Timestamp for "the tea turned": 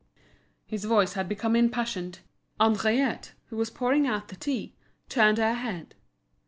4.29-5.37